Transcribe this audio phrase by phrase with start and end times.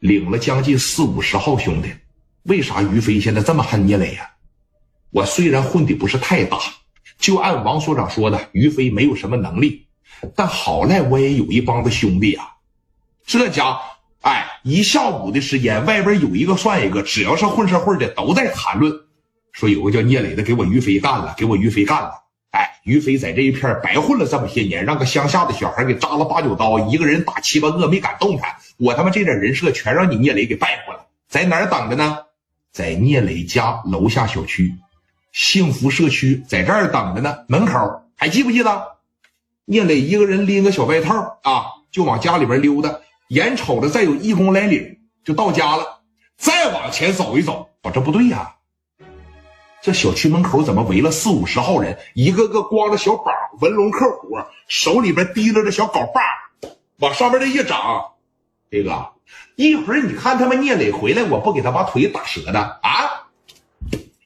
[0.00, 1.90] 领了将近四五十号兄弟。
[2.42, 4.28] 为啥于飞现在这么恨聂磊呀？
[5.10, 6.58] 我虽然混的不是太大，
[7.18, 9.86] 就按王所长说的，于飞没有什么能力，
[10.34, 12.46] 但好赖我也有一帮子兄弟啊。
[13.26, 13.78] 这家，
[14.22, 18.92] 哎，一下午的时间，外边有一个算一个，只要是混社会的都在谈论，
[19.52, 22.12] 说有个叫聂磊的给我于飞干了，给我于飞干了。
[22.84, 28.56] 于飞在这一片白混了这么些年，让个乡下的小孩给扎了八九刀，一个人打七八个没敢动弹。
[28.78, 32.18] 我他妈这点人设全让你聂磊给败坏了，在哪儿等着呢？
[32.72, 34.74] 在聂磊家楼下小区，
[35.32, 37.38] 幸福社区，在这儿等着呢。
[37.48, 38.96] 门口还记不记得？
[39.64, 43.00] 聂磊一个人拎个小外套啊，就往家里边溜达。
[43.28, 46.00] 眼瞅着再有一公来里就到家了。
[46.36, 48.54] 再往前走一走，我这不对呀。
[49.82, 51.98] 这小区门口怎么围了四五十号人？
[52.14, 54.38] 一个个光着小膀，纹龙刻虎，
[54.68, 56.20] 手里边提溜着小镐把，
[56.98, 58.12] 往上面这一长，
[58.70, 59.12] 飞哥。
[59.56, 63.28] 一会儿你看他们聂磊回来，我不给他把腿打折的啊！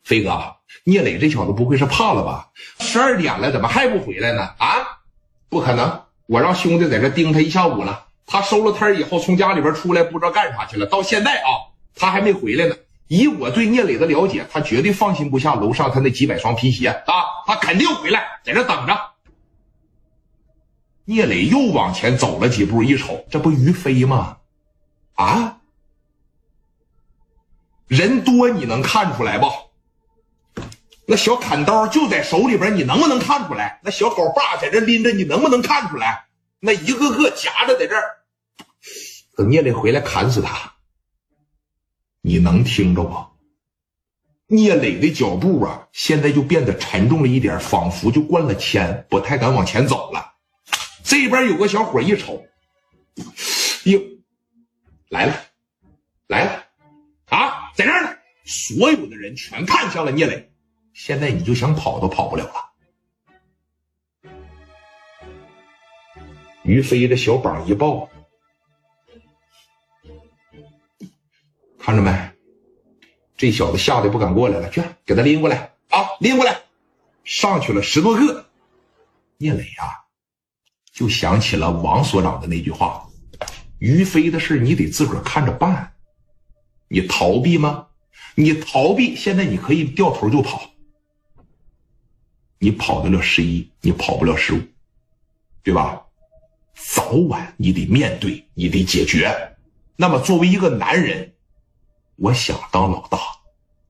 [0.03, 2.51] 飞哥，聂磊这小子不会是怕了吧？
[2.81, 4.43] 十二点了，怎么还不回来呢？
[4.59, 5.01] 啊，
[5.49, 6.03] 不可能！
[6.27, 8.07] 我让兄弟在这盯他一下午了。
[8.27, 10.87] 他收了摊以后，从家里边出来，不知道干啥去了。
[10.87, 12.75] 到现在啊，他还没回来呢。
[13.09, 17.45] 以我对聂磊的了解，他绝对放心不下楼上他那几百双皮鞋啊！
[17.47, 18.99] 他肯定回来，在这等着。
[21.05, 24.39] 聂磊又往前走了几步，一瞅，这不于飞吗？
[25.15, 25.61] 啊，
[27.87, 29.47] 人多你能看出来不？
[31.07, 33.81] 那小砍刀就在手里边，你能不能看出来？
[33.85, 36.25] 那小镐把在这拎着，你能不能看出来？
[36.61, 37.95] 那一个个夹着在这，
[39.37, 40.74] 等聂磊回来砍死他，
[42.27, 43.15] 你能听着不？
[44.47, 50.33] 聂磊的脚步啊，现在就变得沉重了一点，仿佛就灌了铅，不太敢往前走了。
[51.03, 52.43] 这边有个小伙一瞅，
[53.85, 54.01] 哟。
[55.11, 55.35] 来了，
[56.27, 56.65] 来了，
[57.27, 58.17] 啊，在这儿呢！
[58.47, 60.51] 所有的人全看向了聂磊。
[60.95, 62.73] 现在你就想跑都跑不了了。
[66.63, 68.09] 于飞的小膀一抱，
[71.85, 72.11] 看着没？
[73.37, 76.01] 这小子吓得不敢过来了，去给他拎过来啊！
[76.19, 76.63] 拎过来，
[77.25, 78.47] 上去了十多个。
[79.37, 80.01] 聂磊呀，
[80.95, 83.07] 就想起了王所长的那句话。
[83.81, 85.93] 于飞的事你得自个儿看着办，
[86.89, 87.89] 你逃避吗？
[88.35, 90.71] 你逃避，现在你可以掉头就跑。
[92.61, 94.61] 你跑得了十一，你跑不了十五，
[95.63, 96.01] 对吧？
[96.75, 99.55] 早晚你得面对，你得解决。
[99.97, 101.34] 那么作为一个男人，
[102.17, 103.19] 我想当老大，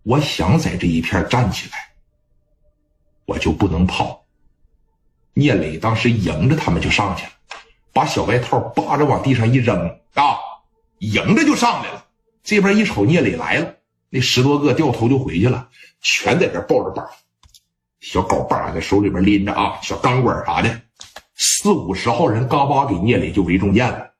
[0.02, 1.94] 我想在这一片站起来，
[3.26, 4.24] 我就不能跑。
[5.34, 7.30] 聂磊当时迎着他们就上去了。
[7.92, 10.36] 把小外套扒着往地上一扔啊，
[10.98, 12.06] 迎着就上来了。
[12.42, 13.76] 这边一瞅聂磊来了，
[14.10, 15.68] 那十多个掉头就回去了，
[16.00, 17.08] 全在这抱着把，
[18.00, 20.82] 小镐把在手里边拎着啊，小钢管啥的，
[21.36, 24.10] 四五十号人嘎巴给聂磊就围中间了。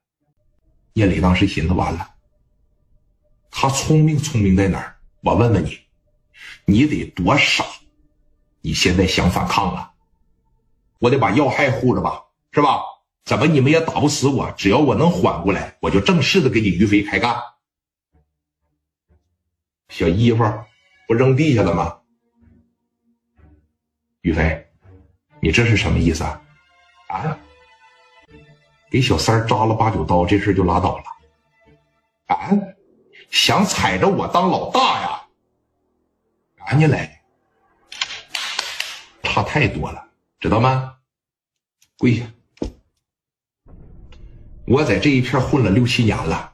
[0.93, 2.14] 聂磊当时寻思完了，
[3.57, 4.97] 他聪明聪明在哪儿？
[5.21, 5.79] 我问问你，
[6.65, 7.63] 你得多傻？
[8.59, 9.93] 你现在想反抗了？
[10.99, 12.81] 我得把要害护着吧，是吧？
[13.23, 14.51] 怎么你们也打不死我？
[14.57, 17.41] 只要我能缓过来，我就正式的给你于飞开干。
[19.87, 20.43] 小衣服
[21.07, 21.99] 不扔地下了吗？
[24.19, 24.67] 于飞，
[25.39, 26.41] 你这是什么意思啊？
[27.07, 27.39] 啊？
[28.91, 31.03] 给小三扎了八九刀，这事就拉倒了？
[32.25, 32.51] 啊？
[33.29, 35.21] 想踩着我当老大呀？
[36.65, 37.21] 赶紧来，
[39.21, 40.03] 差太多了，
[40.39, 40.93] 知道吗？
[41.97, 42.25] 跪下。
[44.65, 46.53] 我在这一片混了六七年了，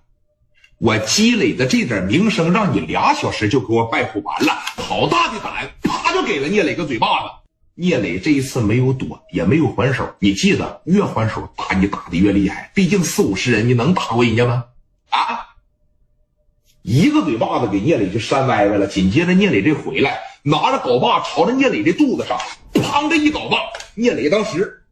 [0.80, 4.54] 我积累的这点名声，让你俩小时就给我败坏完了。
[4.76, 7.30] 好大的胆，啪就给了聂磊个嘴巴子。
[7.76, 10.14] 聂磊这一次没有躲，也没有还手。
[10.20, 12.70] 你记得，越还手打你打的越厉害。
[12.76, 14.66] 毕竟四五十人，你能打过人家吗？
[15.10, 15.51] 啊！
[16.82, 18.88] 一个嘴巴子给聂磊就扇歪歪了。
[18.88, 22.40] 紧接着，聂磊这回来，拿着镐把朝着聂磊的肚子上，
[22.74, 23.58] 砰的一镐把。
[23.96, 24.84] 聂磊当时。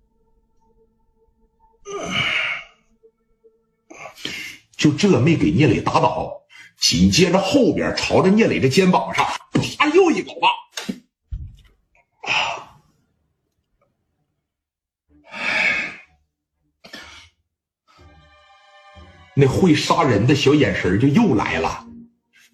[4.78, 6.32] 就这没给聂磊打倒，
[6.80, 10.48] 紧接着后边朝着聂磊的肩膀上，啪又一镐把，
[19.40, 21.88] 那会杀人的小眼神就又来了，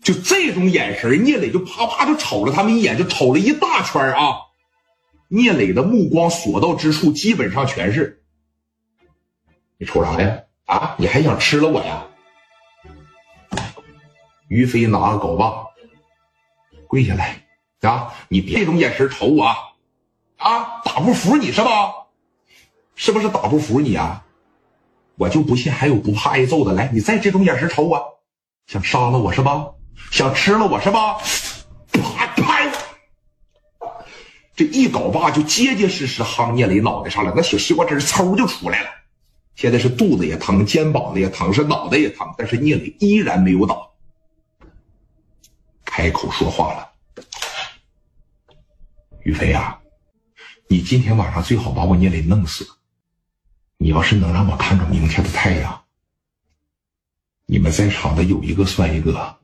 [0.04, 4.36] 就这种眼神，聂磊就啪啪就瞅了他们一眼，就瞅了一大圈啊。
[5.28, 8.22] 聂磊的目光所到之处，基本上全是，
[9.80, 10.44] 你瞅啥呀？
[10.66, 12.06] 啊，你还想吃了我呀？
[14.48, 15.66] 于飞拿个镐把，
[16.88, 17.48] 跪下来
[17.82, 18.14] 啊！
[18.30, 19.48] 你别这种眼神瞅我！
[20.38, 21.92] 啊，打不服你是吧？
[22.94, 24.24] 是不是打不服你啊？
[25.18, 26.74] 我就不信还有不怕挨揍的。
[26.74, 28.20] 来，你再这种眼神瞅我，
[28.68, 29.68] 想杀了我是吧？
[30.12, 31.18] 想吃了我是吧？
[31.92, 32.72] 啪拍！
[34.56, 38.90] 这一镐把就结结实实夯聂磊脑袋上了，那小西瓜汁嗖就出来了。
[39.56, 43.94] 现在是肚子也疼，肩膀子也疼，是脑袋也疼，但是聂磊依然没有倒，
[45.86, 46.90] 开口说话了
[49.24, 49.80] ：“于飞啊，
[50.68, 52.68] 你今天晚上最好把我聂磊弄死。
[53.78, 55.84] 你要是能让我看着明天的太阳，
[57.46, 59.38] 你们在场的有一个算一个，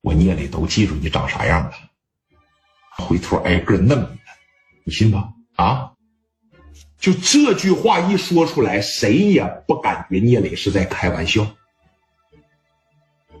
[0.00, 1.72] 我聂磊都记住你长啥样了，
[2.98, 4.18] 回头挨个弄你，
[4.84, 5.28] 你信吧？
[5.56, 5.92] 啊？”
[6.98, 11.46] 就这句话一说出来，谁也不感觉聂磊是在开玩笑。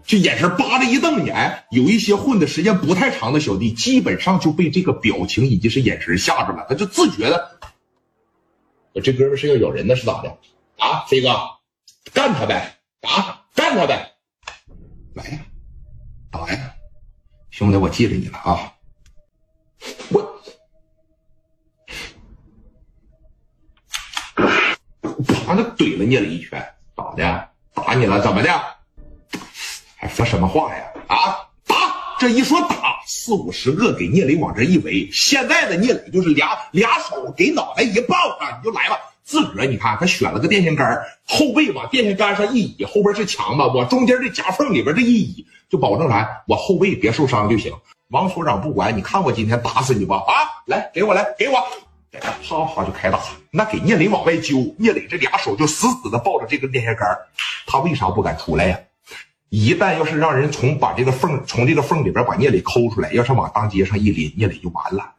[0.04, 7.58] 就眼神扒着一瞪眼，有一些混的时间不太长的小弟，基本上就被这个表情以及是眼神吓着了，他就自觉的，
[8.96, 10.38] 我这哥们是要咬人的，是咋的？
[10.78, 11.28] 啊，飞哥，
[12.14, 12.78] 干他呗！
[13.02, 14.10] 啊，干他呗！
[15.14, 15.38] 来呀，
[16.30, 16.74] 打呀，
[17.50, 18.72] 兄弟，我记着你了啊！
[20.08, 20.42] 我。
[24.34, 25.54] 啪！
[25.54, 26.58] 就怼了你了一拳，
[26.96, 27.48] 咋的？
[27.74, 28.22] 打你了？
[28.22, 28.50] 怎么的？
[29.98, 30.90] 还说什么话呀？
[31.08, 31.46] 啊！
[31.66, 32.16] 打！
[32.18, 35.08] 这一说打，四五十个给聂磊往这一围。
[35.12, 38.98] 现在的聂磊就是俩俩手给脑袋一抱啊，你就来吧。
[39.22, 46.42] 自个儿你看，他选了个电线杆，后背往电线杆上一倚，后边是墙吧，往中间这夹缝里边这一倚，就保证啥？
[46.46, 47.72] 我后背别受伤就行。
[48.10, 50.16] 王所长不管，你看我今天打死你吧？
[50.26, 50.32] 啊！
[50.66, 51.54] 来，给我来，给我。
[52.48, 53.20] 啪啪就开打，
[53.50, 57.06] 那给聂磊往外揪，聂磊这俩手就死死的抱着这个电线杆
[57.66, 58.78] 他为啥不敢出来呀？
[59.48, 65.15] 一旦要是让人从把这个缝从这个缝里边把聂磊抠出来，要是往当街上一拎，聂磊就完了。